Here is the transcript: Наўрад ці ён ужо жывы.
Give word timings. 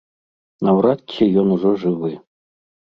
Наўрад 0.67 0.99
ці 1.11 1.23
ён 1.43 1.47
ужо 1.59 1.77
жывы. 1.87 2.11